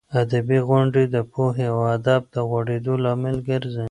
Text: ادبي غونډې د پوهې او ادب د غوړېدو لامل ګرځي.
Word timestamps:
ادبي 0.21 0.59
غونډې 0.67 1.03
د 1.15 1.17
پوهې 1.31 1.65
او 1.73 1.79
ادب 1.95 2.21
د 2.33 2.35
غوړېدو 2.49 2.93
لامل 3.03 3.37
ګرځي. 3.49 3.87